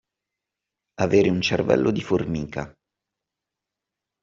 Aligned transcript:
Avere 0.95 1.29
un 1.29 1.41
cervello 1.41 1.91
di 1.91 2.01
formica. 2.01 2.73